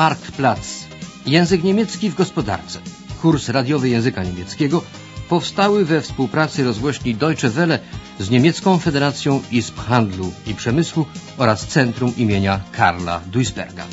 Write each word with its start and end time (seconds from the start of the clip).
Marktplatz. 0.00 0.86
Język 1.26 1.62
niemiecki 1.64 2.10
w 2.10 2.14
gospodarce. 2.14 2.80
Kurs 3.22 3.48
radiowy 3.48 3.88
języka 3.88 4.24
niemieckiego 4.24 4.82
powstały 5.28 5.84
we 5.84 6.00
współpracy 6.00 6.64
rozgłośni 6.64 7.14
Deutsche 7.14 7.50
Welle 7.50 7.78
z 8.18 8.30
Niemiecką 8.30 8.78
Federacją 8.78 9.42
Izb 9.50 9.78
Handlu 9.78 10.32
i 10.46 10.54
Przemysłu 10.54 11.06
oraz 11.38 11.66
Centrum 11.66 12.16
imienia 12.16 12.60
Karla 12.72 13.20
Duisberga. 13.26 13.86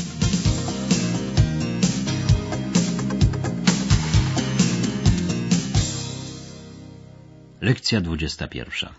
Lekcja 7.62 8.02
21. 8.02 8.89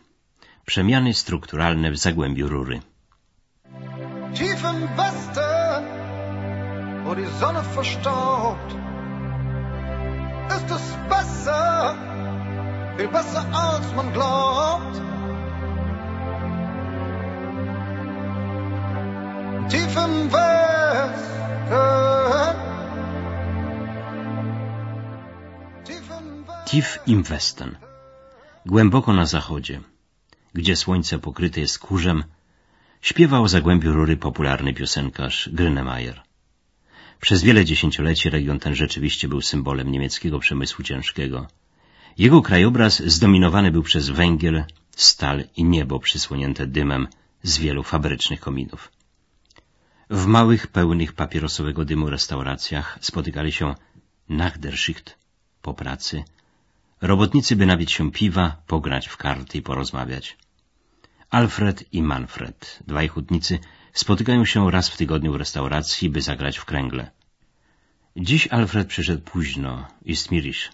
Przemiany 0.67 1.14
strukturalne 1.14 1.90
w 1.90 1.96
zagłębiu 1.99 2.49
rury. 2.49 2.81
Tief 4.35 4.63
im 4.63 4.89
Westen, 4.96 5.35
wo 5.35 5.47
die 7.18 7.31
Sonne 7.40 7.63
verstaubt, 7.77 8.71
ist 10.57 10.71
es 10.79 10.85
besser, 11.14 11.96
viel 12.96 13.08
besser 13.08 13.44
als 13.53 13.86
man 13.99 14.08
glaubt. 14.13 14.96
Tief 19.72 19.93
im 20.07 20.32
Westen, 20.32 21.39
tief 26.71 26.89
im 27.07 27.22
Westen. 27.30 27.71
Głęboko 28.66 29.13
na 29.13 29.27
zachodzie, 29.27 29.80
gdzie 30.55 30.77
słońce 30.77 31.19
pokryte 31.19 31.61
jest 31.61 31.79
kurzem, 31.79 32.25
śpiewał 33.00 33.42
o 33.42 33.48
zagłębiu 33.48 33.92
rury 33.92 34.16
popularny 34.16 34.74
piosenkarz 34.74 35.50
Grönemeyer. 35.52 36.27
Przez 37.20 37.42
wiele 37.42 37.64
dziesięcioleci 37.64 38.30
region 38.30 38.58
ten 38.58 38.74
rzeczywiście 38.74 39.28
był 39.28 39.41
symbolem 39.41 39.91
niemieckiego 39.92 40.38
przemysłu 40.38 40.84
ciężkiego. 40.84 41.47
Jego 42.19 42.42
krajobraz 42.42 43.02
zdominowany 43.02 43.70
był 43.70 43.83
przez 43.83 44.08
węgiel, 44.08 44.64
stal 44.97 45.44
i 45.56 45.64
niebo 45.64 46.00
przysłonięte 46.00 46.66
dymem 46.66 47.08
z 47.42 47.58
wielu 47.58 47.83
fabrycznych 47.83 48.41
kominów. 48.41 48.92
W 50.11 50.27
małych, 50.27 50.66
pełnych 50.66 51.12
papierosowego 51.12 51.84
dymu 51.84 52.11
restauracjach 52.11 52.98
spotykali 53.00 53.52
się 53.52 53.74
nach 54.28 54.58
der 54.58 54.77
Schicht, 54.78 55.16
po 55.62 55.74
pracy, 55.74 56.24
robotnicy 57.00 57.56
by 57.56 57.66
napić 57.66 57.92
się 57.92 58.12
piwa, 58.12 58.62
pograć 58.66 59.08
w 59.08 59.16
karty 59.16 59.58
i 59.58 59.62
porozmawiać. 59.62 60.36
Alfred 61.30 61.84
i 61.92 62.02
Manfred, 62.02 62.78
dwaj 62.86 63.08
hutnicy, 63.08 63.58
spotykają 63.98 64.44
się 64.44 64.70
raz 64.70 64.88
w 64.88 64.96
tygodniu 64.96 65.32
w 65.32 65.36
restauracji, 65.36 66.10
by 66.10 66.20
zagrać 66.20 66.58
w 66.58 66.64
kręgle. 66.64 67.10
Dziś 68.16 68.48
Alfred 68.48 68.88
przyszedł 68.88 69.22
późno, 69.22 69.86
ist 70.05 70.30
mirisch. 70.30 70.72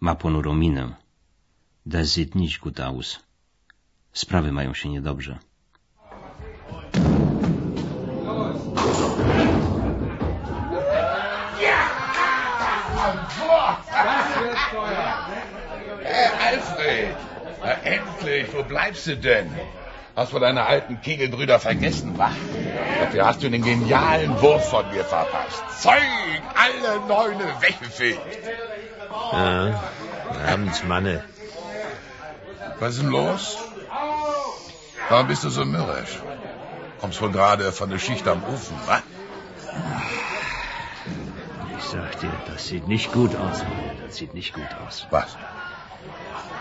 Ma 0.00 0.14
ponurą 0.14 0.54
minę. 0.54 0.94
Das 1.86 2.14
sieht 2.14 2.34
nicht 2.34 2.58
gut 2.60 2.80
aus. 2.80 3.20
Sprawy 4.12 4.52
mają 4.52 4.74
się 4.74 4.88
niedobrze. 4.88 5.38
Alfred! 16.40 17.16
Endlich, 17.84 18.46
wo 18.52 18.64
bleibst 18.64 19.06
du 19.06 19.16
denn? 19.16 19.48
Hast 20.14 20.34
wohl 20.34 20.40
deine 20.40 20.64
alten 20.66 21.00
Kegelbrüder 21.00 21.58
vergessen, 21.58 22.18
wa? 22.18 22.30
Dafür 23.00 23.24
hast 23.26 23.42
du 23.42 23.48
den 23.50 23.62
genialen 23.62 24.40
Wurf 24.42 24.68
von 24.68 24.88
mir 24.90 25.04
verpasst. 25.04 25.62
Zeug, 25.80 26.02
alle 26.54 27.00
Neune 27.06 27.44
weggefegt. 27.60 28.20
Ja, 29.32 29.80
abends, 30.52 30.84
Manne. 30.84 31.24
Was 32.78 32.94
ist 32.94 33.02
denn 33.02 33.10
los? 33.10 33.56
Warum 35.08 35.28
bist 35.28 35.44
du 35.44 35.48
so 35.48 35.64
mürrisch? 35.64 36.18
Kommst 37.00 37.20
wohl 37.22 37.32
gerade 37.32 37.72
von 37.72 37.88
der 37.88 37.98
Schicht 37.98 38.28
am 38.28 38.42
Ofen, 38.44 38.76
wa? 38.86 39.02
Ich 41.78 41.84
sag 41.84 42.20
dir, 42.20 42.32
das 42.48 42.66
sieht 42.66 42.86
nicht 42.86 43.12
gut 43.12 43.34
aus, 43.34 43.58
Manne. 43.62 43.96
Das 44.06 44.16
sieht 44.16 44.34
nicht 44.34 44.52
gut 44.52 44.68
aus. 44.86 45.06
Was? 45.10 45.36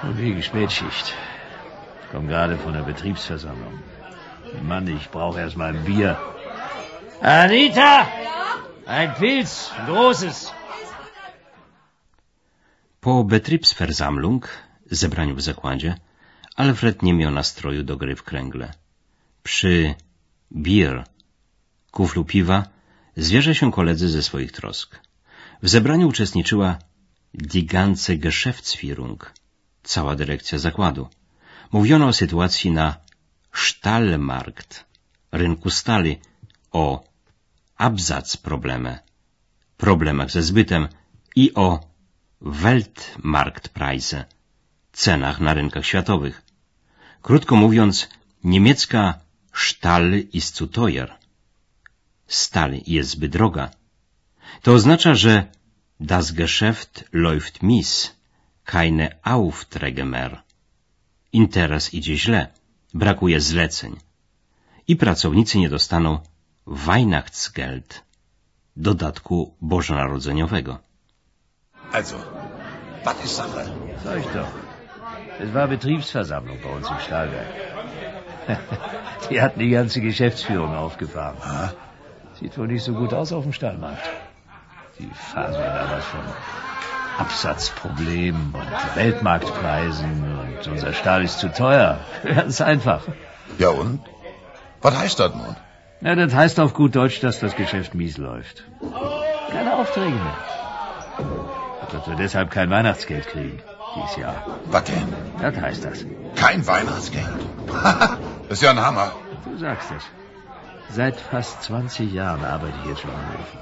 Wie 0.03 0.41
Spätschicht. 0.41 1.13
Ich 2.11 2.17
komme 2.17 2.27
gerade 2.27 2.57
von 2.57 2.73
der 2.73 2.83
Betriebsversammlung. 2.83 3.75
Mann, 4.63 4.85
ich 4.85 5.09
brauche 5.11 5.39
erst 5.39 5.55
mal 5.55 5.69
ein 5.73 5.85
Bier. 5.85 6.19
Anita! 7.21 8.05
Ein 8.85 9.13
Pilz, 9.15 9.71
ein 9.77 9.85
großes. 9.85 10.51
Po 12.99 13.23
Betriebsversammlung, 13.23 14.45
zebraniu 15.01 15.35
w 15.35 15.41
zakładzie, 15.41 15.95
Alfred 16.57 17.01
nie 17.01 17.13
miał 17.13 17.31
nastroju 17.31 17.83
do 17.83 17.95
gry 17.97 18.15
w 18.15 18.23
kręgle. 18.23 18.73
Przy 19.43 19.95
bier, 20.51 21.05
kuflu 21.91 22.25
piwa, 22.25 22.67
zwierze 23.15 23.55
się 23.55 23.71
koledzy 23.71 24.09
ze 24.09 24.23
swoich 24.23 24.51
trosk. 24.51 24.99
W 25.63 25.69
zebraniu 25.69 26.07
uczestniczyła 26.07 26.77
die 27.33 27.63
ganze 27.63 28.17
Geschäftsführung, 28.17 29.31
cała 29.83 30.15
dyrekcja 30.15 30.57
zakładu. 30.57 31.07
Mówiono 31.71 32.07
o 32.07 32.13
sytuacji 32.13 32.71
na 32.71 32.95
Stahlmarkt, 33.53 34.85
rynku 35.31 35.69
stali, 35.69 36.19
o 36.71 37.03
Absatzprobleme, 37.77 38.99
problemach 39.77 40.31
ze 40.31 40.41
zbytem 40.43 40.87
i 41.35 41.53
o 41.53 41.79
Weltmarktpreise, 42.41 44.25
cenach 44.93 45.39
na 45.39 45.53
rynkach 45.53 45.85
światowych. 45.85 46.41
Krótko 47.21 47.55
mówiąc, 47.55 48.09
niemiecka 48.43 49.19
Stahl 49.53 50.13
ist 50.33 50.55
zu 50.55 50.67
teuer. 50.67 51.17
Stal 52.27 52.71
jest 52.87 53.09
zbyt 53.09 53.31
droga. 53.31 53.71
To 54.61 54.73
oznacza, 54.73 55.15
że 55.15 55.45
das 55.99 56.31
Geschäft 56.31 57.03
läuft 57.11 57.63
mies, 57.63 58.15
keine 58.65 59.09
Aufträge 59.23 60.05
mehr. 60.05 60.43
Interes 61.33 61.93
idzie 61.93 62.17
źle, 62.17 62.47
brakuje 62.93 63.39
zleceń. 63.41 63.95
I 64.87 64.95
pracownicy 64.95 65.57
nie 65.57 65.69
dostaną 65.69 66.19
Weihnachtsgeld, 66.67 68.03
dodatku 68.75 69.55
bożonarodzeniowego. 69.61 70.79
Also, 71.93 72.15
was 73.05 73.25
ist 73.25 73.35
Sache? 73.35 73.65
Sag 74.03 74.19
ich 74.19 74.33
doch. 74.33 74.51
Es 75.39 75.49
war 75.53 75.67
Betriebsversammlung 75.67 76.57
bei 76.63 76.69
uns 76.69 76.89
im 76.89 76.99
Stahlwerk. 76.99 77.47
Die 79.29 79.41
hatten 79.41 79.59
die 79.59 79.69
ganze 79.69 80.01
Geschäftsführung 80.01 80.75
aufgefahren. 80.75 81.37
Sieht 82.39 82.57
wohl 82.57 82.67
nicht 82.67 82.83
so 82.83 82.93
gut 82.93 83.13
aus 83.13 83.31
auf 83.33 83.43
dem 83.43 83.53
Stahlmarkt. 83.53 84.09
Die 84.99 85.09
faseln 85.33 85.73
da 85.77 85.83
was 85.91 86.05
von 86.05 86.25
Absatzproblemen 87.17 88.53
und 88.53 88.95
Weltmarktpreisen 88.95 90.39
und 90.39 90.67
unser 90.67 90.93
Stahl 90.93 91.23
ist 91.23 91.39
zu 91.39 91.51
teuer. 91.51 91.99
Ganz 92.23 92.61
einfach. 92.61 93.03
Ja 93.57 93.69
und? 93.69 94.01
Was 94.81 94.97
heißt 94.97 95.19
das 95.19 95.33
nun? 95.35 95.55
Na, 95.99 96.15
das 96.15 96.33
heißt 96.33 96.59
auf 96.59 96.73
gut 96.73 96.95
Deutsch, 96.95 97.19
dass 97.19 97.39
das 97.39 97.55
Geschäft 97.55 97.93
mies 97.93 98.17
läuft. 98.17 98.63
Keine 99.51 99.75
Aufträge 99.75 100.15
mehr. 100.15 100.37
Dass 101.91 102.07
wir 102.07 102.15
deshalb 102.15 102.49
kein 102.51 102.69
Weihnachtsgeld 102.69 103.27
kriegen. 103.27 103.61
Dieses 103.95 104.17
Jahr. 104.17 104.45
Was 104.67 104.85
denn? 104.85 105.13
Das 105.39 105.55
heißt 105.61 105.85
das. 105.85 106.05
Kein 106.35 106.65
Weihnachtsgeld. 106.65 107.27
das 107.67 108.17
ist 108.49 108.61
ja 108.63 108.71
ein 108.71 108.79
Hammer. 108.79 109.11
Du 109.45 109.57
sagst 109.57 109.91
es. 109.91 110.03
Seit 110.95 111.19
fast 111.19 111.63
20 111.63 112.11
Jahren 112.11 112.43
arbeite 112.43 112.73
ich 112.83 112.89
jetzt 112.89 113.01
schon 113.01 113.11
am 113.11 113.17
Ofen. 113.17 113.59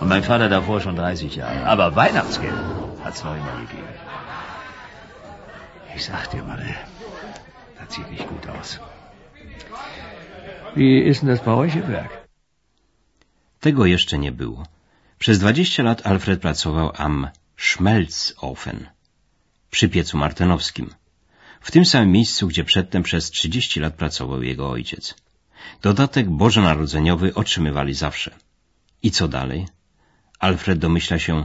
Und 0.00 0.08
mein 0.08 0.22
Vater 0.22 0.48
davor 0.48 0.80
schon 0.80 0.96
30 0.96 1.36
Jahre. 1.36 1.66
Aber 1.66 1.94
Weihnachtsgeld 1.94 2.54
noch 3.04 3.36
immer 3.36 3.56
gegeben. 3.60 3.94
Ich 5.96 6.04
sag 6.04 6.30
dir 6.30 6.42
das 7.78 7.94
sieht 7.94 8.10
nicht 8.10 8.28
gut 8.28 8.44
aus. 8.48 8.78
Wie 10.74 10.98
ist 11.10 11.20
denn 11.20 11.28
das 11.28 11.42
bei 11.48 11.54
euch 11.62 11.74
im 11.76 11.86
Werk? 11.88 12.12
Tego 13.60 13.86
jeszcze 13.86 14.18
nie 14.18 14.32
było. 14.32 14.66
Przez 15.18 15.38
20 15.38 15.82
lat 15.82 16.06
Alfred 16.06 16.40
pracował 16.40 16.92
am 16.96 17.28
Schmelzofen, 17.56 18.86
przy 19.70 19.88
piecu 19.88 20.16
martenowskim, 20.16 20.94
w 21.60 21.70
tym 21.70 21.84
samym 21.84 22.12
miejscu, 22.12 22.48
gdzie 22.48 22.64
przedtem 22.64 23.02
przez 23.02 23.30
30 23.30 23.80
lat 23.80 23.94
pracował 23.94 24.42
jego 24.42 24.70
ojciec. 24.70 25.14
Dodatek 25.82 26.30
bożonarodzeniowy 26.30 27.34
otrzymywali 27.34 27.94
zawsze. 27.94 28.30
I 29.02 29.10
co 29.10 29.28
dalej? 29.28 29.68
Alfred 30.38 30.78
domyśla 30.78 31.18
się, 31.18 31.44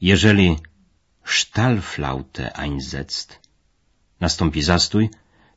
jeżeli 0.00 0.56
Stahlflaute 1.28 2.56
einsetzt, 2.56 3.38
nastąpi 4.20 4.62
zastój, 4.62 5.10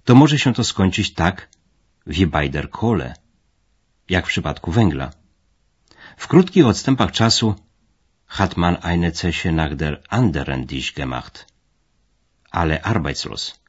to 0.06 0.16
może 0.16 0.40
się 0.40 0.54
to 0.54 0.64
skończyć 0.64 1.14
tak 1.14 1.50
wie 2.08 2.28
bei 2.28 2.50
der 2.50 2.70
Kohle, 2.70 3.14
jak 4.10 4.26
w 4.26 4.30
przypadku 4.30 4.72
węgla. 4.72 5.12
W 6.18 6.28
krótkich 6.28 6.66
odstępach 6.66 7.12
czasu 7.12 7.56
hat 8.28 8.58
man 8.58 8.78
eine 8.82 9.12
Zeche 9.12 9.52
nach 9.52 9.76
der 9.76 10.02
anderen 10.10 10.66
dicht 10.66 10.96
gemacht. 10.96 11.46
Ale 12.52 12.82
arbeitslos. 12.82 13.60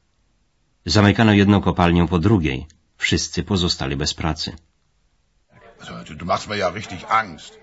Zamykano 0.85 1.33
jedną 1.33 1.61
kopalnię 1.61 2.07
po 2.07 2.19
drugiej. 2.19 2.67
Wszyscy 2.97 3.43
pozostali 3.43 3.95
bez 3.95 4.13
pracy. 4.13 4.55
Du, 6.17 6.25
machst 6.25 6.47
mir 6.47 6.57
ja 6.57 6.69
richtig 6.69 7.05
Angst. 7.09 7.59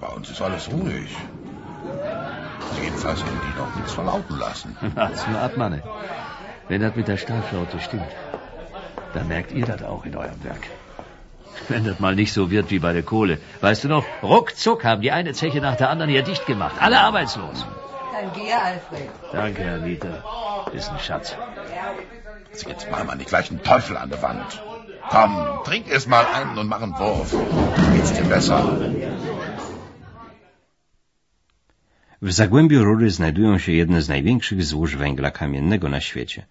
Bei 0.00 0.08
uns 0.16 0.30
ist 0.30 0.42
alles 0.42 0.68
ruhig. 0.68 1.16
Jedenfalls 2.82 3.20
haben 3.22 3.40
die 3.46 3.58
noch 3.58 3.74
nichts 3.76 3.92
verlauten 3.92 4.38
lassen. 4.38 4.76
Wart's 4.94 5.26
nur 5.26 5.40
ab, 5.40 5.56
Manne. 5.56 5.82
Wenn 6.68 6.82
das 6.82 6.94
mit 6.94 7.08
der 7.08 7.16
Stahlflaute 7.16 7.80
stimmt, 7.80 8.10
dann 9.14 9.28
merkt 9.28 9.52
ihr 9.52 9.64
das 9.64 9.82
auch 9.82 10.04
in 10.04 10.16
eurem 10.16 10.42
Werk. 10.44 10.68
Wenn 11.68 11.84
das 11.84 11.98
mal 11.98 12.14
nicht 12.14 12.32
so 12.32 12.50
wird 12.50 12.70
wie 12.70 12.78
bei 12.78 12.92
der 12.92 13.02
Kohle. 13.02 13.38
Weißt 13.60 13.84
du 13.84 13.88
noch, 13.88 14.04
ruckzuck 14.22 14.84
haben 14.84 15.02
die 15.02 15.12
eine 15.12 15.32
Zeche 15.32 15.60
nach 15.60 15.76
der 15.76 15.90
anderen 15.90 16.10
hier 16.10 16.22
dicht 16.22 16.46
gemacht. 16.46 16.76
Alle 16.80 17.00
arbeitslos. 17.00 17.66
Dann 18.12 18.32
geh, 18.34 18.52
Alfred. 18.52 19.10
Danke, 19.32 19.62
Herr 19.62 19.78
Mieter. 19.78 20.24
Ist 20.72 20.90
ein 20.90 20.98
Schatz. 20.98 21.36
Also 22.52 22.68
jetzt 22.68 22.90
mal 22.90 23.04
mal 23.04 23.16
nicht 23.16 23.28
gleich 23.28 23.50
einen 23.50 23.62
Teufel 23.62 23.96
an 23.96 24.10
der 24.10 24.22
Wand. 24.22 24.62
Komm, 25.10 25.60
trink 25.64 25.88
erst 25.90 26.08
mal 26.08 26.26
einen 26.34 26.58
und 26.58 26.68
mach 26.68 26.82
einen 26.82 26.98
Wurf. 26.98 27.34
Geht's 27.94 28.12
dir 28.12 28.24
besser? 28.24 28.78
W 32.22 32.32
zagłębiu 32.32 32.84
rury 32.84 33.10
znajdują 33.10 33.58
się 33.58 33.72
jedne 33.72 34.02
z 34.02 34.08
największych 34.08 34.64
złóż 34.64 34.96
węgla 34.96 35.30
kamiennego 35.30 35.88
na 35.88 36.00
świecie. 36.00 36.46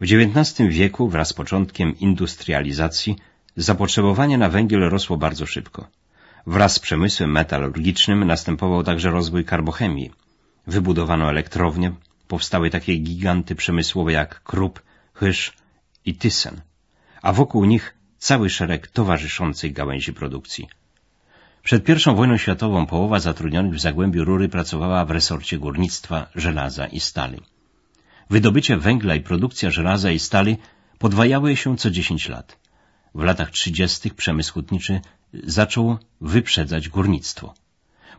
W 0.00 0.04
XIX 0.04 0.68
wieku 0.68 1.08
wraz 1.08 1.28
z 1.28 1.32
początkiem 1.32 1.98
industrializacji 1.98 3.16
zapotrzebowanie 3.56 4.38
na 4.38 4.48
węgiel 4.48 4.80
rosło 4.80 5.16
bardzo 5.16 5.46
szybko. 5.46 5.86
Wraz 6.46 6.72
z 6.74 6.78
przemysłem 6.78 7.30
metalurgicznym 7.32 8.24
następował 8.24 8.84
także 8.84 9.10
rozwój 9.10 9.44
karbochemii. 9.44 10.10
Wybudowano 10.66 11.28
elektrownie, 11.28 11.92
powstały 12.28 12.70
takie 12.70 12.96
giganty 12.96 13.54
przemysłowe 13.54 14.12
jak 14.12 14.42
Krupp, 14.42 14.82
Hysz 15.14 15.52
i 16.04 16.14
Thyssen, 16.14 16.60
a 17.22 17.32
wokół 17.32 17.64
nich 17.64 17.94
cały 18.18 18.50
szereg 18.50 18.86
towarzyszących 18.86 19.72
gałęzi 19.72 20.12
produkcji. 20.12 20.68
Przed 21.62 21.88
I 21.88 22.14
wojną 22.14 22.36
światową 22.36 22.86
połowa 22.86 23.20
zatrudnionych 23.20 23.74
w 23.74 23.80
Zagłębiu 23.80 24.24
Rury 24.24 24.48
pracowała 24.48 25.04
w 25.04 25.10
resorcie 25.10 25.58
górnictwa, 25.58 26.26
żelaza 26.34 26.86
i 26.86 27.00
stali. 27.00 27.40
Wydobycie 28.30 28.76
węgla 28.76 29.14
i 29.14 29.20
produkcja 29.20 29.70
żelaza 29.70 30.10
i 30.10 30.18
stali 30.18 30.56
podwajały 30.98 31.56
się 31.56 31.76
co 31.76 31.90
10 31.90 32.28
lat. 32.28 32.58
W 33.14 33.22
latach 33.22 33.50
30. 33.50 34.10
przemysł 34.10 34.52
hutniczy 34.52 35.00
zaczął 35.32 35.98
wyprzedzać 36.20 36.88
górnictwo. 36.88 37.54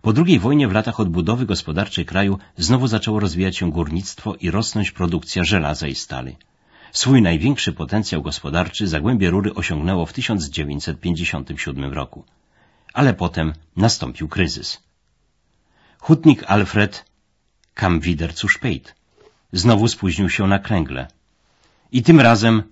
Po 0.02 0.14
II 0.26 0.40
wojnie 0.40 0.68
w 0.68 0.72
latach 0.72 1.00
odbudowy 1.00 1.46
gospodarczej 1.46 2.06
kraju 2.06 2.38
znowu 2.58 2.88
zaczęło 2.88 3.20
rozwijać 3.20 3.58
się 3.58 3.72
górnictwo 3.72 4.36
i 4.36 4.52
rosnąć 4.52 4.92
produkcja 4.92 5.44
żelaza 5.44 5.88
i 5.88 5.96
stali. 5.96 6.38
Swój 6.92 7.22
największy 7.22 7.74
potencjał 7.74 8.22
gospodarczy 8.22 8.88
Zagłębie 8.88 9.30
Rury 9.30 9.54
osiągnęło 9.54 10.06
w 10.06 10.14
1957 10.14 11.94
roku. 11.94 12.24
Ale 12.94 13.14
potem 13.14 13.54
nastąpił 13.76 14.28
kryzys. 14.28 14.80
Hutnik 16.00 16.44
Alfred 16.48 17.06
kam 17.74 18.00
wieder 18.00 18.34
zu 18.34 18.48
spät. 18.48 18.96
Znowu 19.54 19.88
spóźnił 19.88 20.30
się 20.30 20.48
na 20.48 20.60
kręgle. 20.60 21.08
I 21.92 22.04
tym 22.04 22.22
razem 22.22 22.64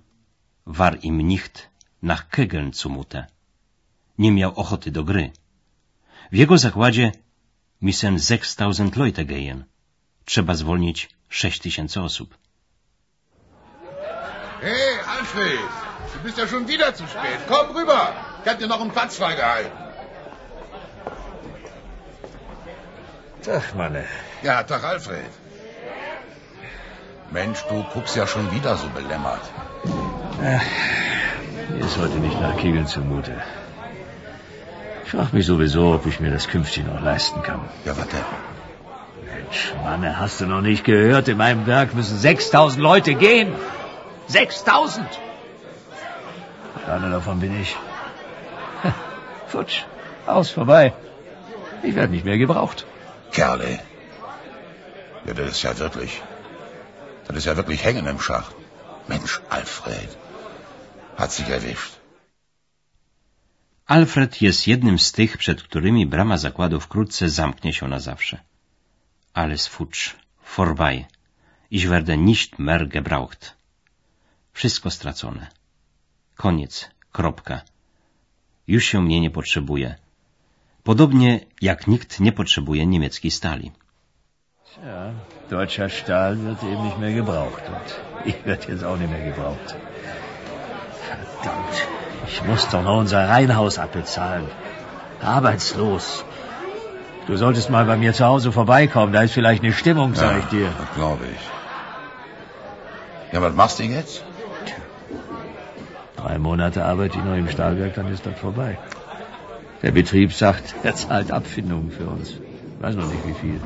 war 0.66 0.98
im 1.02 1.20
nicht 1.20 1.68
nach 2.02 2.28
Kegeln 2.28 2.72
zumute. 2.72 3.26
Nie 4.18 4.32
miał 4.32 4.52
ochoty 4.54 4.90
do 4.90 5.04
gry. 5.04 5.30
W 6.32 6.36
jego 6.36 6.58
zakładzie 6.58 7.12
müssen 7.82 8.18
6000 8.18 8.96
Leute 8.96 9.24
gehen. 9.24 9.64
Trzeba 10.24 10.54
zwolnić 10.54 11.08
6000 11.28 12.02
osób. 12.02 12.38
Hey, 14.60 15.04
Alfred, 15.06 15.60
du 16.14 16.20
bist 16.24 16.38
ja 16.38 16.46
schon 16.46 16.66
wieder 16.66 16.94
zu 16.94 17.06
spät. 17.06 17.40
Komm 17.48 17.76
rüber. 17.76 18.12
Ich 18.42 18.48
hab 18.48 18.58
dir 18.58 18.68
noch 18.68 18.80
einen 18.80 18.90
Platz 18.90 19.16
freigehalten. 19.16 19.89
Ach, 23.48 23.74
Manne. 23.74 24.04
Ja, 24.42 24.62
Tag, 24.62 24.84
Alfred. 24.84 25.30
Mensch, 27.30 27.62
du 27.68 27.84
guckst 27.94 28.16
ja 28.16 28.26
schon 28.26 28.50
wieder 28.52 28.76
so 28.76 28.88
belämmert. 28.88 29.40
Mir 31.70 31.84
ist 31.84 31.98
heute 31.98 32.18
nicht 32.18 32.40
nach 32.40 32.56
Kegeln 32.56 32.86
zumute. 32.86 33.32
Ich 35.04 35.10
frage 35.12 35.28
mich 35.32 35.46
sowieso, 35.46 35.94
ob 35.94 36.06
ich 36.06 36.20
mir 36.20 36.30
das 36.30 36.48
künftig 36.48 36.84
noch 36.86 37.00
leisten 37.00 37.42
kann. 37.42 37.60
Ja, 37.84 37.96
was 37.96 38.08
denn? 38.08 38.24
Mensch, 39.24 39.74
Manne, 39.84 40.18
hast 40.18 40.40
du 40.40 40.46
noch 40.46 40.60
nicht 40.60 40.84
gehört? 40.84 41.28
In 41.28 41.36
meinem 41.36 41.66
Werk 41.66 41.94
müssen 41.94 42.18
6000 42.18 42.82
Leute 42.82 43.14
gehen. 43.14 43.52
6000! 44.26 45.06
Einer 46.86 47.10
davon 47.10 47.40
bin 47.40 47.60
ich. 47.60 47.76
Futsch, 49.46 49.84
aus, 50.26 50.50
vorbei. 50.50 50.92
Ich 51.82 51.94
werde 51.94 52.12
nicht 52.12 52.24
mehr 52.24 52.38
gebraucht. 52.38 52.86
Kerle. 53.30 53.78
Ja, 55.26 55.34
das 55.34 55.50
ist 55.52 55.62
ja 55.62 55.78
wirklich. 55.78 56.12
Das 57.26 57.36
ist 57.36 57.46
ja 57.46 57.56
wirklich 57.56 57.84
hängen 57.84 58.06
im 58.06 58.20
Schacht. 58.20 58.54
Mensch, 59.08 59.40
Alfred. 59.48 60.10
Hat 61.16 61.32
sich 61.32 61.48
erwischt. 61.48 61.92
Alfred 63.86 64.42
jest 64.42 64.66
jednym 64.66 64.98
z 64.98 65.12
tych, 65.12 65.36
przed 65.36 65.62
którymi 65.62 66.06
brama 66.06 66.38
zakładu 66.38 66.80
wkrótce 66.80 67.28
zamknie 67.28 67.72
się 67.72 67.88
na 67.88 68.00
zawsze. 68.00 68.40
Alles 69.34 69.66
futsch, 69.66 70.16
vorbei. 70.56 71.06
Ich 71.70 71.88
werde 71.88 72.16
nicht 72.16 72.58
mehr 72.58 72.88
gebraucht. 72.88 73.56
Wszystko 74.52 74.90
stracone. 74.90 75.46
Koniec, 76.36 76.90
kropka. 77.12 77.62
Już 78.66 78.84
się 78.84 79.02
mnie 79.02 79.20
nie 79.20 79.30
potrzebuje. 79.30 79.94
Podobnie 80.82 81.40
jak 81.60 81.86
nikt 81.86 82.20
nie 82.20 82.32
potrzebuje 82.32 82.86
niemieckiej 82.86 83.30
stali. 83.30 83.72
Ja, 84.86 85.12
deutscher 85.50 85.88
Stahl 85.88 86.36
wird 86.36 86.62
eben 86.62 86.84
nicht 86.84 86.98
mehr 86.98 87.12
gebraucht. 87.12 87.62
Und 87.68 88.00
ich 88.24 88.46
werde 88.46 88.72
jetzt 88.72 88.84
auch 88.84 88.96
nicht 88.96 89.10
mehr 89.10 89.24
gebraucht. 89.24 89.74
Verdammt, 91.08 91.86
ich 92.28 92.44
muss 92.44 92.68
doch 92.68 92.82
noch 92.82 92.98
unser 92.98 93.28
Reihenhaus 93.28 93.78
abbezahlen. 93.78 94.46
Arbeitslos. 95.22 96.24
Du 97.26 97.36
solltest 97.36 97.70
mal 97.70 97.84
bei 97.84 97.96
mir 97.96 98.12
zu 98.12 98.24
Hause 98.24 98.52
vorbeikommen, 98.52 99.12
da 99.12 99.22
ist 99.22 99.32
vielleicht 99.32 99.62
eine 99.62 99.72
Stimmung, 99.72 100.14
sag 100.14 100.38
ich 100.38 100.44
dir. 100.46 100.72
das 100.78 100.94
glaube 100.94 101.24
ich. 101.26 101.40
Ja, 103.32 103.42
was 103.42 103.54
machst 103.54 103.78
du 103.78 103.82
jetzt? 103.82 104.24
Drei 106.16 106.38
Monate 106.38 106.84
arbeite 106.84 107.18
ich 107.18 107.24
noch 107.24 107.36
im 107.36 107.48
Stahlwerk, 107.48 107.94
dann 107.94 108.12
ist 108.12 108.26
das 108.26 108.38
vorbei. 108.38 108.78
Der 109.82 109.92
Betrieb 109.92 110.32
sagt, 110.32 110.74
er 110.82 110.94
zahlt 110.94 111.30
Abfindungen 111.30 111.90
für 111.90 112.06
uns. 112.06 112.34
Weiß 112.80 112.94
noch 112.96 113.10
nicht 113.10 113.26
wie 113.26 113.34
viel. 113.34 113.60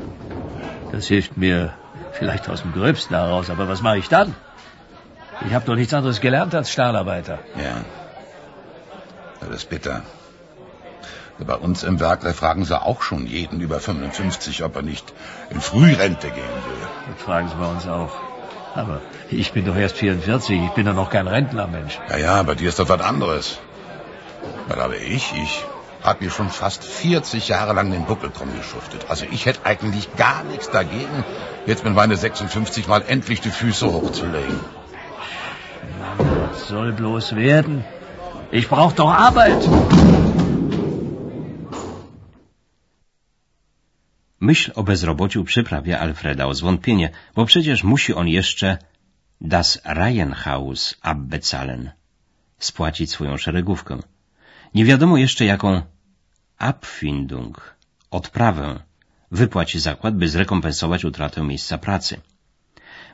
Das 0.92 1.06
hilft 1.06 1.36
mir 1.36 1.72
vielleicht 2.12 2.48
aus 2.48 2.62
dem 2.62 2.72
Gröbsten 2.72 3.16
heraus, 3.16 3.50
aber 3.50 3.68
was 3.68 3.82
mache 3.82 3.98
ich 3.98 4.08
dann? 4.08 4.34
Ich 5.46 5.52
habe 5.52 5.64
doch 5.64 5.74
nichts 5.74 5.92
anderes 5.92 6.20
gelernt 6.20 6.54
als 6.54 6.70
Stahlarbeiter. 6.70 7.40
Ja. 7.56 7.84
Das 9.40 9.50
ist 9.50 9.70
bitter. 9.70 10.02
Bei 11.38 11.56
uns 11.56 11.82
im 11.82 11.98
Werk, 11.98 12.20
da 12.20 12.32
fragen 12.32 12.64
sie 12.64 12.80
auch 12.80 13.02
schon 13.02 13.26
jeden 13.26 13.60
über 13.60 13.80
55, 13.80 14.62
ob 14.62 14.76
er 14.76 14.82
nicht 14.82 15.12
in 15.50 15.60
Frührente 15.60 16.28
gehen 16.28 16.36
will. 16.36 16.88
Das 17.12 17.22
fragen 17.22 17.48
sie 17.48 17.56
bei 17.56 17.66
uns 17.66 17.88
auch. 17.88 18.12
Aber 18.76 19.00
ich 19.30 19.52
bin 19.52 19.64
doch 19.64 19.76
erst 19.76 19.96
44, 19.96 20.62
ich 20.62 20.70
bin 20.70 20.86
doch 20.86 20.94
noch 20.94 21.10
kein 21.10 21.26
Rentner, 21.26 21.66
Mensch. 21.66 21.98
Ja, 22.08 22.16
ja, 22.18 22.42
bei 22.44 22.54
dir 22.54 22.68
ist 22.68 22.78
das 22.78 22.88
was 22.88 23.00
anderes. 23.00 23.58
Weil 24.68 24.80
aber 24.80 24.96
ich, 24.96 25.32
ich 25.42 25.64
mir 26.20 26.30
schon 26.30 26.50
fast 26.50 26.84
40 26.84 27.48
Jahre 27.48 27.72
lang 27.72 27.90
den 27.90 28.04
Buckel 28.04 28.30
krumm 28.30 28.54
geschuftet. 28.56 29.06
Also 29.08 29.24
ich 29.30 29.46
hätte 29.46 29.64
eigentlich 29.64 30.14
gar 30.16 30.44
nichts 30.44 30.70
dagegen, 30.70 31.24
jetzt 31.66 31.84
mit 31.84 31.94
meine 31.94 32.16
56 32.16 32.88
mal 32.88 33.02
endlich 33.08 33.40
die 33.40 33.50
Füße 33.50 33.86
hochzulegen. 33.86 34.60
Mann, 36.00 36.18
was 36.40 36.68
soll 36.68 36.92
bloß 36.92 37.36
werden? 37.36 37.84
Ich 38.50 38.68
brauche 38.68 38.94
doch 38.94 39.10
Arbeit. 39.10 39.62
Myśl 44.40 44.72
o 44.74 44.82
bezrobociu 44.82 45.44
przyprawia 45.44 45.98
Alfreda 45.98 46.46
o 46.46 46.54
zwątpienie, 46.54 47.10
bo 47.34 47.46
przecież 47.46 47.84
musi 47.84 48.14
on 48.14 48.28
jeszcze 48.28 48.78
das 49.40 49.80
Reihenhaus 49.84 50.96
abbezahlen, 51.02 51.92
spłacić 52.58 53.10
swoją 53.10 53.36
szeregówkę. 53.36 53.98
Nie 54.74 54.84
wiadomo 54.84 55.16
jeszcze 55.16 55.44
jaką 55.44 55.82
Abfindung, 56.58 57.76
odprawę, 58.10 58.82
wypłaci 59.30 59.80
zakład, 59.80 60.16
by 60.16 60.28
zrekompensować 60.28 61.04
utratę 61.04 61.42
miejsca 61.42 61.78
pracy. 61.78 62.20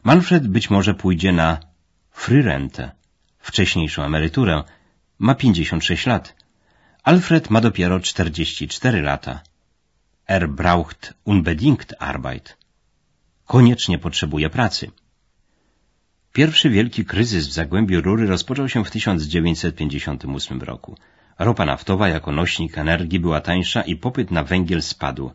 Manfred 0.04 0.48
być 0.48 0.70
może 0.70 0.94
pójdzie 0.94 1.32
na 1.32 1.60
fryrentę, 2.10 2.90
wcześniejszą 3.38 4.02
emeryturę, 4.02 4.64
ma 5.18 5.34
56 5.34 6.06
lat, 6.06 6.34
Alfred 7.02 7.50
ma 7.50 7.60
dopiero 7.60 8.00
44 8.00 9.02
lata. 9.02 9.42
Er 10.28 10.48
braucht 10.48 11.14
unbedingt 11.24 11.94
Arbeit. 11.98 12.56
Koniecznie 13.46 13.98
potrzebuje 13.98 14.50
pracy. 14.50 14.90
Pierwszy 16.32 16.70
wielki 16.70 17.04
kryzys 17.04 17.48
w 17.48 17.52
Zagłębiu 17.52 18.00
Rury 18.00 18.26
rozpoczął 18.26 18.68
się 18.68 18.84
w 18.84 18.90
1958 18.90 20.62
roku. 20.62 20.96
Ropa 21.40 21.64
naftowa 21.64 22.08
jako 22.08 22.32
nośnik 22.32 22.78
energii 22.78 23.20
była 23.20 23.40
tańsza 23.40 23.82
i 23.82 23.96
popyt 23.96 24.30
na 24.30 24.44
węgiel 24.44 24.82
spadł. 24.82 25.30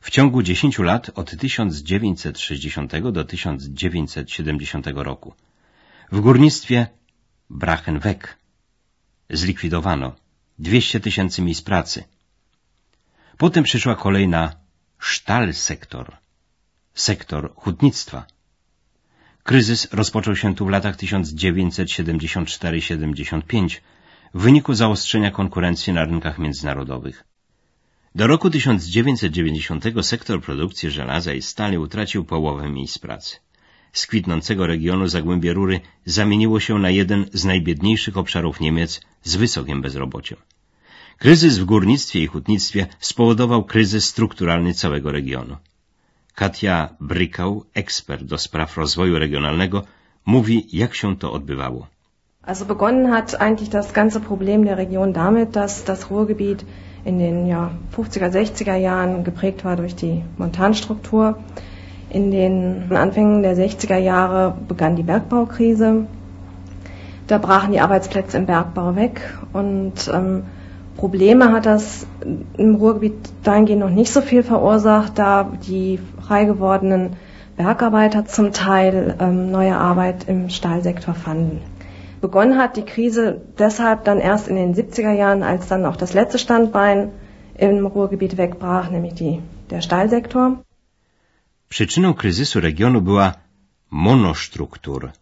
W 0.00 0.10
ciągu 0.10 0.42
10 0.42 0.78
lat 0.78 1.10
od 1.14 1.38
1960 1.38 2.92
do 3.12 3.24
1970 3.24 4.86
roku. 4.94 5.34
W 6.12 6.20
górnictwie 6.20 6.86
brachen 7.50 7.98
weg. 7.98 8.38
Zlikwidowano 9.30 10.12
200 10.58 11.00
tysięcy 11.00 11.42
miejsc 11.42 11.62
pracy. 11.62 12.04
Potem 13.38 13.64
przyszła 13.64 13.94
kolej 13.94 14.28
na 14.28 14.52
sztalsektor, 14.98 16.16
sektor 16.94 17.52
hutnictwa. 17.56 18.26
Kryzys 19.42 19.88
rozpoczął 19.92 20.36
się 20.36 20.54
tu 20.54 20.66
w 20.66 20.68
latach 20.68 20.96
1974-75 20.96 23.80
w 24.34 24.42
wyniku 24.42 24.74
zaostrzenia 24.74 25.30
konkurencji 25.30 25.92
na 25.92 26.04
rynkach 26.04 26.38
międzynarodowych. 26.38 27.24
Do 28.14 28.26
roku 28.26 28.50
1990 28.50 29.84
sektor 30.02 30.42
produkcji 30.42 30.90
żelaza 30.90 31.34
i 31.34 31.42
stali 31.42 31.78
utracił 31.78 32.24
połowę 32.24 32.70
miejsc 32.70 32.98
pracy. 32.98 33.36
Z 33.92 34.06
kwitnącego 34.06 34.66
regionu 34.66 35.08
Zagłębie 35.08 35.52
Rury 35.52 35.80
zamieniło 36.04 36.60
się 36.60 36.78
na 36.78 36.90
jeden 36.90 37.26
z 37.32 37.44
najbiedniejszych 37.44 38.16
obszarów 38.16 38.60
Niemiec 38.60 39.00
z 39.22 39.36
wysokim 39.36 39.82
bezrobociem. 39.82 40.38
Kryzys 41.18 41.58
w 41.58 41.64
górnictwie 41.64 42.22
i 42.22 42.26
hutnictwie 42.26 42.86
spowodował 43.00 43.64
kryzys 43.64 44.04
strukturalny 44.04 44.74
całego 44.74 45.12
regionu. 45.12 45.56
Katia 46.34 46.96
Brykał, 47.00 47.64
ekspert 47.74 48.24
do 48.24 48.38
spraw 48.38 48.76
rozwoju 48.76 49.18
regionalnego, 49.18 49.84
mówi, 50.26 50.66
jak 50.72 50.94
się 50.94 51.16
to 51.16 51.32
odbywało. 51.32 51.93
Also 52.46 52.66
begonnen 52.66 53.10
hat 53.10 53.40
eigentlich 53.40 53.70
das 53.70 53.94
ganze 53.94 54.20
Problem 54.20 54.64
der 54.64 54.76
Region 54.76 55.14
damit, 55.14 55.56
dass 55.56 55.84
das 55.84 56.10
Ruhrgebiet 56.10 56.66
in 57.04 57.18
den 57.18 57.46
ja, 57.46 57.70
50er, 57.96 58.30
60er 58.30 58.76
Jahren 58.76 59.24
geprägt 59.24 59.64
war 59.64 59.76
durch 59.76 59.94
die 59.94 60.22
Montanstruktur. 60.36 61.38
In 62.10 62.30
den 62.30 62.92
Anfängen 62.92 63.42
der 63.42 63.56
60er 63.56 63.96
Jahre 63.96 64.54
begann 64.68 64.94
die 64.94 65.02
Bergbaukrise. 65.02 66.06
Da 67.26 67.38
brachen 67.38 67.72
die 67.72 67.80
Arbeitsplätze 67.80 68.36
im 68.36 68.44
Bergbau 68.44 68.94
weg 68.94 69.22
und 69.54 70.10
ähm, 70.12 70.44
Probleme 70.98 71.50
hat 71.50 71.64
das 71.64 72.06
im 72.58 72.74
Ruhrgebiet 72.74 73.14
dahingehend 73.42 73.80
noch 73.80 73.90
nicht 73.90 74.12
so 74.12 74.20
viel 74.20 74.42
verursacht, 74.42 75.18
da 75.18 75.48
die 75.66 75.98
frei 76.20 76.44
gewordenen 76.44 77.16
Bergarbeiter 77.56 78.26
zum 78.26 78.52
Teil 78.52 79.16
ähm, 79.18 79.50
neue 79.50 79.76
Arbeit 79.76 80.28
im 80.28 80.50
Stahlsektor 80.50 81.14
fanden. 81.14 81.62
Begonnen 82.24 82.58
hat 82.58 82.76
die 82.78 82.86
Krise 82.92 83.24
deshalb 83.58 84.04
dann 84.08 84.20
erst 84.30 84.46
in 84.48 84.56
den 84.56 84.74
70er 84.74 85.14
Jahren, 85.22 85.42
als 85.42 85.62
dann 85.68 85.84
auch 85.88 85.96
das 86.04 86.12
letzte 86.18 86.38
Standbein 86.38 86.98
im 87.66 87.86
Ruhrgebiet 87.94 88.34
wegbrach, 88.38 88.86
nämlich 88.90 89.14
die, 89.14 89.34
der 89.70 89.82
Stahlsektor. 89.82 90.46
Przyczyną 91.68 92.14
kryzysu 92.14 92.60
regionu 92.60 93.02
była 93.02 93.34
monostruktur. 93.90 95.12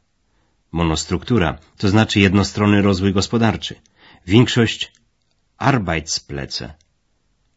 Monostruktura 0.73 1.59
to 1.79 1.89
znaczy 1.89 2.21
jednostronny 2.21 2.83
rozwój 2.83 3.13
gospodarczy. 3.13 3.75
Większość 4.27 4.93
Arbeitsplätze, 5.59 6.75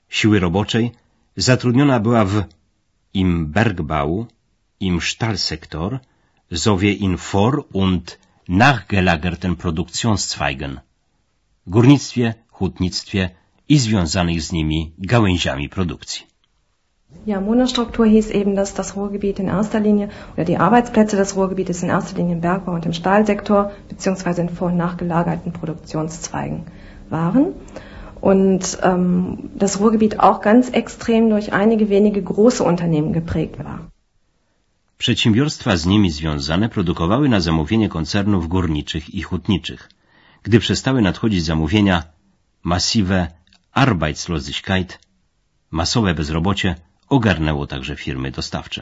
siły 0.10 0.40
roboczej, 0.40 0.92
zatrudniona 1.38 2.00
była 2.00 2.26
w 2.26 2.44
im 3.14 3.48
Bergbau, 3.48 4.26
im 4.80 5.02
Stahlsektor 5.02 6.00
sowie 6.54 6.94
in 6.94 7.18
Vor- 7.18 7.64
und 7.74 8.25
nachgelagerten 8.48 9.56
Produktionszweigen, 9.56 10.80
górnictwie, 11.68 12.34
hutnictwie 12.52 13.30
i 13.70 13.78
związanych 13.78 14.42
z 14.42 14.52
nimi 14.52 14.94
gałęziami 14.98 15.70
produkcji. 15.70 16.36
Ja, 17.26 17.42
Monostruktur 17.42 18.06
hieß 18.06 18.32
eben, 18.32 18.56
dass 18.56 18.74
das 18.74 18.96
Ruhrgebiet 18.96 19.40
in 19.40 19.48
erster 19.48 19.80
Linie 19.80 20.10
oder 20.34 20.46
die 20.46 20.58
Arbeitsplätze 20.58 21.18
des 21.18 21.36
Ruhrgebietes 21.36 21.82
in 21.84 21.90
erster 21.90 22.18
Linie 22.18 22.36
im 22.36 22.42
Bergbau 22.42 22.74
und 22.74 22.86
im 22.86 22.94
Stahlsektor 22.94 23.72
beziehungsweise 23.90 24.42
in 24.42 24.50
vor- 24.50 24.68
und 24.68 24.78
nachgelagerten 24.78 25.52
Produktionszweigen 25.52 26.64
waren. 27.10 27.54
Und 28.22 28.78
ähm, 28.84 29.50
das 29.56 29.80
Ruhrgebiet 29.80 30.20
auch 30.20 30.42
ganz 30.42 30.70
extrem 30.70 31.30
durch 31.30 31.54
einige 31.54 31.90
wenige 31.90 32.22
große 32.22 32.64
Unternehmen 32.64 33.14
geprägt 33.14 33.64
war. 33.64 33.80
Przedsiębiorstwa 34.98 35.78
z 35.78 35.86
nimi 35.86 36.12
związane 36.12 36.70
produkowały 36.70 37.30
na 37.30 37.40
zamówienie 37.40 37.90
koncernów 37.90 38.48
górniczych 38.48 39.14
i 39.14 39.22
hutniczych. 39.22 39.90
Gdy 40.44 40.60
przestały 40.60 41.02
nadchodzić 41.02 41.46
zamówienia, 41.46 42.04
massive 42.64 43.28
Arbeitslosigkeit, 43.74 45.00
masowe 45.72 46.14
bezrobocie 46.14 46.76
ogarnęło 47.10 47.68
także 47.68 47.96
firmy 47.96 48.32
dostawcze. 48.32 48.82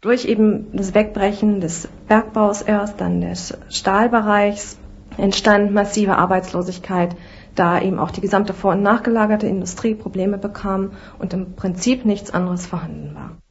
Durch 0.00 0.24
eben 0.24 0.64
das 0.74 0.90
Wegbrechen 0.90 1.60
des 1.60 1.88
Bergbaus 2.08 2.62
erst, 2.68 2.96
dann 2.96 3.20
des 3.20 3.52
Stahlbereichs 3.68 4.76
entstand 5.18 5.70
massive 5.70 6.16
Arbeitslosigkeit, 6.16 7.14
da 7.54 7.80
eben 7.80 7.98
auch 7.98 8.10
die 8.10 8.20
gesamte 8.20 8.52
vor- 8.52 8.72
und 8.72 8.82
nachgelagerte 8.82 9.46
Industrie 9.46 9.94
Probleme 9.94 10.38
bekam 10.38 10.90
und 11.18 11.32
im 11.32 11.54
Prinzip 11.54 12.04
nichts 12.04 12.30
anderes 12.30 12.66
vorhanden 12.66 13.14
war. 13.14 13.41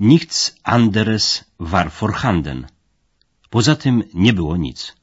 Nichts 0.00 0.56
anderes 0.64 1.44
war 1.58 1.90
vorhanden. 2.00 2.66
Poza 3.50 3.76
tym 3.76 4.02
nie 4.14 4.32
było 4.32 4.56
nic. 4.56 4.96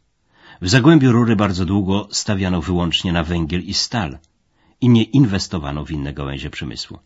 W 0.62 0.70
Zagłębiu 0.70 1.12
Rury 1.12 1.36
bardzo 1.36 1.66
długo 1.66 2.08
stawiano 2.12 2.62
wyłącznie 2.62 3.14
na 3.14 3.24
węgiel 3.24 3.62
i 3.62 3.74
stal 3.74 4.18
i 4.82 4.90
nie 4.90 5.04
inwestowano 5.04 5.86
w 5.86 5.92
inne 5.92 6.14
gałęzie 6.14 6.50
przemysłu. 6.50 7.00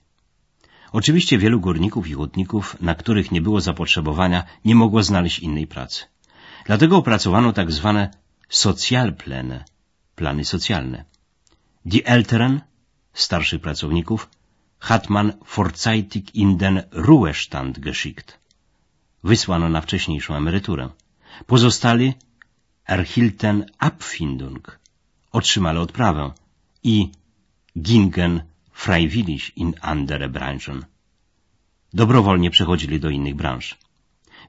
Oczywiście 0.92 1.38
wielu 1.38 1.60
górników 1.60 2.08
i 2.08 2.14
hutników, 2.14 2.82
na 2.82 2.96
których 2.96 3.32
nie 3.32 3.42
było 3.42 3.62
zapotrzebowania, 3.62 4.44
nie 4.66 4.76
mogło 4.76 5.04
znaleźć 5.04 5.40
innej 5.40 5.68
pracy. 5.68 6.06
Dlatego 6.66 6.98
opracowano 6.98 7.54
tak 7.54 7.72
zwane 7.72 8.12
Sozialpläne, 8.50 9.64
plany 10.16 10.46
socjalne. 10.46 11.06
Die 11.86 12.04
Älteren, 12.06 12.62
starszych 13.14 13.62
pracowników, 13.62 14.30
hat 14.82 15.10
man 15.10 15.34
vorzeitig 15.56 16.36
in 16.36 16.58
den 16.58 16.84
Ruhestand 16.92 17.80
geschickt. 17.80 18.40
Wysłano 19.24 19.70
na 19.70 19.82
wcześniejszą 19.82 20.36
emeryturę. 20.36 20.90
Pozostali 21.48 22.14
erhielten 22.88 23.66
Abfindung, 23.78 24.80
otrzymali 25.32 25.78
odprawę 25.78 26.32
i 26.84 27.12
gingen 27.78 28.42
freiwillig 28.72 29.58
in 29.58 29.74
andere 29.82 30.30
Branchen. 30.30 30.86
Dobrowolnie 31.94 32.50
przechodzili 32.50 33.00
do 33.00 33.10
innych 33.10 33.36
branż. 33.36 33.78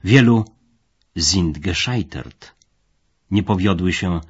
Wielu 0.03 0.45
sind 1.17 1.59
gescheitert. 1.59 2.51
Nie 3.31 3.43
powiodły 3.43 3.93
się 3.93 4.21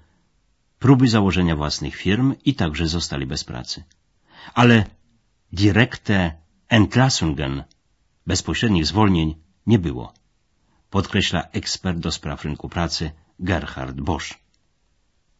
próby 0.79 1.07
założenia 1.07 1.55
własnych 1.55 1.95
firm 1.95 2.35
i 2.45 2.55
także 2.55 2.87
zostali 2.87 3.25
bez 3.25 3.43
pracy. 3.43 3.83
Ale 4.53 4.85
direkte 5.53 6.31
Entlassungen, 6.69 7.63
bezpośrednich 8.27 8.85
zwolnień, 8.85 9.35
nie 9.67 9.79
było. 9.79 10.13
Podkreśla 10.89 11.43
ekspert 11.51 11.99
do 11.99 12.11
spraw 12.11 12.43
rynku 12.45 12.69
pracy 12.69 13.11
Gerhard 13.39 14.01
Bosch. 14.01 14.33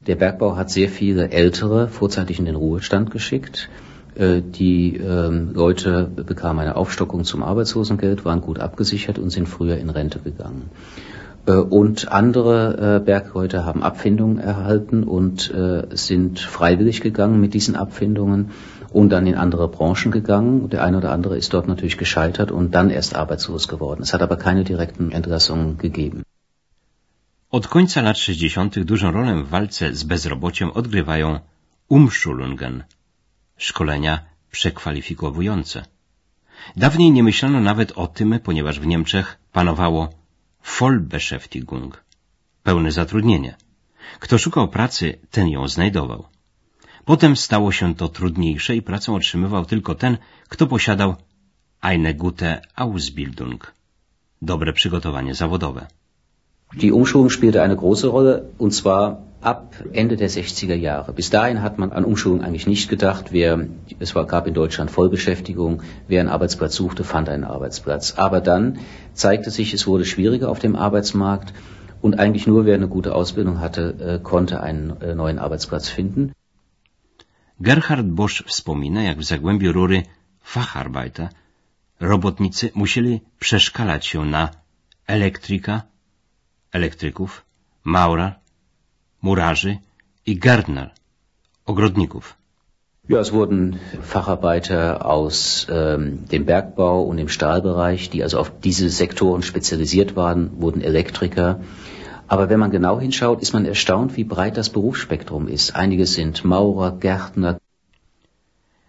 Der 0.02 0.18
Bergbau 0.18 0.56
hat 0.56 0.72
sehr 0.72 0.90
viele 0.90 1.30
Ältere 1.30 1.88
vorzeitig 1.88 2.40
in 2.40 2.46
den 2.46 2.56
Ruhestand 2.56 3.10
geschickt. 3.12 3.70
Äh, 4.16 4.42
die 4.42 4.98
ähm, 4.98 5.54
Leute 5.54 6.04
bekamen 6.16 6.60
eine 6.60 6.76
Aufstockung 6.76 7.24
zum 7.24 7.44
Arbeitslosengeld, 7.44 8.26
waren 8.26 8.42
gut 8.42 8.60
abgesichert 8.60 9.18
und 9.20 9.32
sind 9.32 9.48
früher 9.48 9.78
in 9.78 9.90
Rente 9.90 10.20
gegangen. 10.20 10.70
Äh, 11.48 11.54
und 11.54 12.12
andere 12.12 12.98
äh, 12.98 13.06
Bergleute 13.06 13.66
haben 13.66 13.82
Abfindungen 13.82 14.38
erhalten 14.38 15.04
und 15.04 15.52
sind 15.94 16.40
freiwillig 16.40 17.02
gegangen 17.02 17.42
mit 17.42 17.54
diesen 17.54 17.76
Abfindungen 17.76 18.52
und 18.94 19.10
dann 19.14 19.26
in 19.32 19.36
andere 19.46 19.68
Branchen 19.68 20.12
gegangen. 20.12 20.70
Der 20.70 20.84
eine 20.84 20.98
oder 20.98 21.12
andere 21.12 21.36
ist 21.42 21.54
dort 21.54 21.68
natürlich 21.68 21.98
gescheitert 21.98 22.50
und 22.52 22.76
dann 22.76 22.90
erst 22.90 23.16
arbeitslos 23.16 23.68
geworden. 23.68 24.02
Es 24.04 24.14
hat 24.14 24.22
aber 24.22 24.38
keine 24.38 24.64
direkten 24.64 25.12
Entlassungen 25.12 25.78
gegeben. 25.78 26.24
Od 27.50 27.68
końca 27.68 28.02
lat 28.02 28.18
60. 28.18 28.86
dużą 28.86 29.12
rolę 29.12 29.44
w 29.44 29.50
walce 29.50 29.96
z 29.96 30.04
bezrobociem 30.04 30.72
odgrywają 30.72 31.40
Umschulungen, 31.90 32.84
szkolenia 33.58 34.20
przekwalifikowujące. 34.52 35.86
Dawniej 36.76 37.12
nie 37.12 37.24
myślano 37.24 37.60
nawet 37.60 37.92
o 37.92 38.08
tym, 38.08 38.40
ponieważ 38.40 38.80
w 38.80 38.86
Niemczech 38.86 39.38
panowało 39.52 40.10
Vollbeschäftigung, 40.64 41.92
pełne 42.64 42.92
zatrudnienie. 42.92 43.56
Kto 44.20 44.38
szukał 44.38 44.68
pracy, 44.68 45.20
ten 45.32 45.48
ją 45.50 45.68
znajdował. 45.68 46.33
Potem 47.06 47.36
stało 47.36 47.72
się 47.72 47.96
to 47.96 48.08
trudniejsze 48.10 48.76
i 48.76 48.82
pracę 48.82 49.14
otrzymywał 49.14 49.66
tylko 49.66 49.96
ten, 49.96 50.18
kto 50.50 50.68
posiadał 50.68 51.16
eine 51.82 52.14
gute 52.14 52.62
Ausbildung, 52.76 53.74
dobre 54.42 54.74
przygotowanie 54.74 55.36
zawodowe. 55.36 55.88
Die 56.74 56.94
Umschulung 56.94 57.30
spielte 57.30 57.62
eine 57.62 57.76
große 57.76 58.08
Rolle, 58.08 58.44
und 58.58 58.74
zwar 58.74 59.18
ab 59.42 59.76
Ende 59.94 60.16
der 60.16 60.30
60er 60.30 60.76
Jahre. 60.76 61.14
Bis 61.14 61.30
dahin 61.30 61.62
hat 61.62 61.78
man 61.78 61.92
an 61.92 62.06
Umschulung 62.06 62.42
eigentlich 62.42 62.68
nicht 62.68 62.90
gedacht. 62.90 63.32
Wer, 63.32 63.68
es 64.00 64.16
war, 64.16 64.26
gab 64.26 64.48
in 64.48 64.54
Deutschland 64.54 64.90
Vollbeschäftigung. 64.90 65.82
Wer 66.08 66.22
einen 66.22 66.30
Arbeitsplatz 66.30 66.76
suchte, 66.76 67.04
fand 67.04 67.30
einen 67.30 67.44
Arbeitsplatz. 67.44 68.14
Aber 68.18 68.42
dann 68.42 68.80
zeigte 69.14 69.52
sich, 69.52 69.74
es 69.74 69.86
wurde 69.86 70.06
schwieriger 70.06 70.50
auf 70.50 70.60
dem 70.60 70.76
Arbeitsmarkt 70.76 71.54
und 72.02 72.18
eigentlich 72.18 72.48
nur 72.48 72.66
wer 72.66 72.76
eine 72.76 72.88
gute 72.88 73.14
Ausbildung 73.14 73.60
hatte, 73.60 73.96
äh, 74.00 74.24
konnte 74.24 74.64
einen 74.64 75.02
äh, 75.02 75.14
neuen 75.14 75.38
Arbeitsplatz 75.38 75.90
finden. 75.90 76.32
Gerhard 77.60 78.08
Bosch 78.08 78.44
wspomina, 78.46 79.04
jak 79.04 79.18
w 79.18 79.24
Zagłębiu 79.24 79.72
Rury 79.74 80.04
Facharbeiter 80.44 81.30
robotnicy 82.00 82.72
musieli 82.74 83.22
przeszkalać 83.40 84.06
się 84.06 84.26
na 84.26 84.50
elektryka, 85.08 85.82
elektryków, 86.72 87.46
maurer, 87.84 88.36
murarzy 89.22 89.78
i 90.26 90.38
gardner, 90.38 90.92
ogrodników. 91.66 92.36
Ja, 93.10 93.20
es 93.20 93.32
wurden 93.32 93.80
Facharbeiter 94.02 95.06
aus 95.06 95.68
ähm, 95.70 96.26
dem 96.32 96.46
Bergbau 96.46 97.04
und 97.04 97.18
dem 97.18 97.28
Stahlbereich, 97.28 98.10
die 98.10 98.24
also 98.24 98.40
auf 98.40 98.52
diese 98.62 98.90
Sektoren 98.90 99.44
spezialisiert 99.44 100.16
waren, 100.16 100.52
wurden 100.62 100.82
Elektriker. 100.82 101.60
Aber 102.28 102.50
wenn 102.50 102.60
man 102.60 102.72
genau 102.72 103.00
hinschaut, 103.00 103.42
ist 103.42 103.54
man 103.54 103.66
erstaunt, 103.66 104.18
wie 104.18 104.24
breit 104.24 104.58
das 104.58 104.70
Berufsspektrum 104.70 105.48
ist. 105.48 105.76
Einige 105.76 106.06
sind 106.06 106.44
Maurer, 106.44 106.92
Gärtner. 106.92 107.58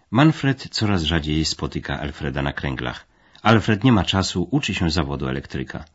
Manfred 0.09 0.69
coraz 0.71 1.01
rzadziej 1.03 1.45
spotyka 1.45 1.99
Alfreda 1.99 2.41
na 2.41 2.53
kręglach. 2.53 3.05
Alfred 3.41 3.83
nie 3.83 3.91
ma 3.91 4.03
czasu, 4.03 4.47
uczy 4.51 4.73
się 4.73 4.89
zawodu 4.89 5.27
elektryka. 5.27 5.85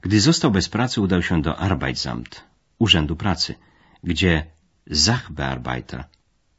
Gdy 0.00 0.20
został 0.20 0.50
bez 0.50 0.68
pracy, 0.68 1.00
udał 1.00 1.22
się 1.22 1.42
do 1.42 1.58
Arbeitsamt, 1.58 2.44
Urzędu 2.78 3.16
Pracy, 3.16 3.54
gdzie 4.04 4.46
Sachbearbeiter, 4.92 6.04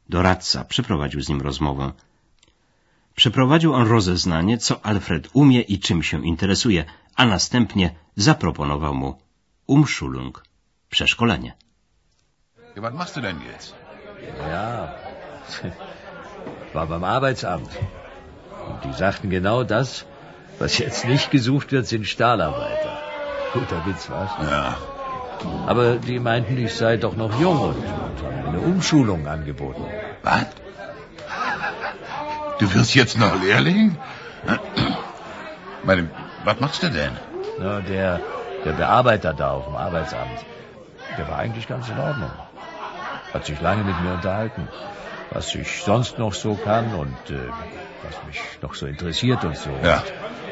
doradca, 0.10 0.64
przeprowadził 0.64 1.22
z 1.22 1.30
nim 1.30 1.42
rozmowę. 1.42 1.92
Przeprowadził 3.16 3.74
on 3.74 3.88
rozeznanie, 3.88 4.58
co 4.58 4.86
Alfred 4.86 5.30
umie 5.34 5.62
i 5.62 5.80
czym 5.80 6.04
się 6.04 6.26
interesuje, 6.26 6.86
a 7.16 7.26
następnie 7.26 7.96
zaproponował 8.16 8.94
mu 8.96 9.23
Umschulung, 9.76 10.34
przeszkolenie. 10.90 11.52
Ja, 12.76 12.82
was 12.82 12.94
machst 12.94 13.16
du 13.18 13.22
denn 13.22 13.40
jetzt? 13.52 13.74
Ja, 14.52 14.94
war 16.74 16.88
beim 16.88 17.04
Arbeitsamt. 17.04 17.72
Und 18.68 18.84
die 18.86 18.94
sagten 18.94 19.30
genau 19.30 19.64
das, 19.64 20.06
was 20.60 20.78
jetzt 20.78 21.06
nicht 21.06 21.32
gesucht 21.32 21.72
wird, 21.72 21.88
sind 21.88 22.06
Stahlarbeiter. 22.08 22.94
Guter 23.54 23.80
Witz, 23.88 24.10
was? 24.10 24.30
Ja. 24.52 24.78
Aber 25.72 25.86
die 25.96 26.20
meinten, 26.20 26.58
ich 26.66 26.74
sei 26.76 26.98
doch 26.98 27.16
noch 27.16 27.34
jung 27.40 27.60
und, 27.70 27.84
und 28.06 28.24
haben 28.26 28.46
eine 28.50 28.60
Umschulung 28.60 29.28
angeboten. 29.28 29.86
Was? 30.22 30.48
Du 32.60 32.74
wirst 32.74 32.94
jetzt 32.94 33.18
noch 33.18 33.34
Lehrling? 33.42 33.98
Meine, 35.84 36.10
was 36.44 36.60
machst 36.60 36.84
du 36.84 36.90
denn? 36.90 37.14
Na, 37.60 37.82
der, 37.82 38.22
der 38.66 38.74
Bearbeiter 38.74 39.34
da 39.34 39.52
auf 39.52 39.66
dem 39.66 39.76
Arbeitsamt, 39.76 40.46
der 41.18 41.28
war 41.28 41.40
eigentlich 41.40 41.68
ganz 41.68 41.90
in 41.90 42.00
Ordnung. 42.00 42.32
Hat 43.34 43.46
sich 43.46 43.60
lange 43.62 43.84
mit 43.84 44.00
mir 44.02 44.14
unterhalten, 44.14 44.68
was 45.32 45.54
ich 45.56 45.82
sonst 45.84 46.18
noch 46.20 46.34
so 46.34 46.56
kann 46.56 46.94
und 46.94 47.30
äh, 47.30 47.50
was 48.04 48.24
mich 48.26 48.40
noch 48.62 48.74
so 48.74 48.86
interessiert 48.86 49.44
und 49.44 49.58
so. 49.58 49.70
Ja. 49.84 50.04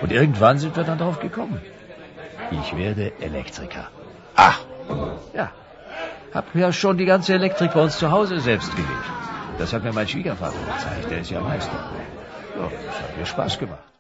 Und, 0.02 0.12
irgendwann 0.12 0.58
sind 0.58 0.76
wir 0.76 0.84
dann 0.84 0.98
drauf 0.98 1.20
gekommen. 1.20 1.62
Ich 2.50 2.76
werde 2.76 3.14
Elektriker. 3.22 3.88
Ach, 4.36 4.60
Ja, 5.34 5.52
hab 6.34 6.56
ja 6.56 6.74
schon 6.74 6.98
die 6.98 7.06
ganze 7.06 7.34
Elektrik 7.34 7.74
bei 7.74 7.82
uns 7.82 7.98
zu 7.98 8.12
Hause 8.12 8.40
selbst 8.40 8.76
gelegt. 8.76 9.06
Das 9.58 9.74
hat 9.74 9.84
mir 9.84 9.94
mein 9.94 10.08
Schwiegervater 10.08 10.58
gezeigt, 10.58 11.12
der 11.12 11.20
ist 11.22 11.30
ja 11.30 11.40
Meister. 11.40 11.80
Ja, 12.58 12.70
das 12.88 13.02
hat 13.02 13.18
mir 13.18 13.26
Spaß 13.26 13.60
gemacht. 13.60 13.91